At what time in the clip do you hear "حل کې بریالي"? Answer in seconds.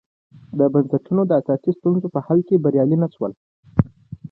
2.25-2.97